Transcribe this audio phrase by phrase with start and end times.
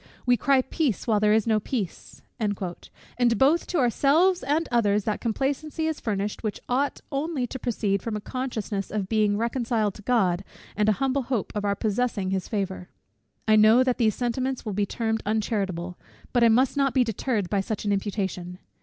[0.25, 2.55] "We cry peace while there is no peace;" and
[3.37, 8.15] both to ourselves and others that complacency is furnished, which ought only to proceed from
[8.15, 10.43] a consciousness of being reconciled to God,
[10.75, 12.89] and a humble hope of our possessing his favour.
[13.47, 15.99] I know that these sentiments will be termed uncharitable;
[16.33, 18.57] but I must not be deterred by such an imputation.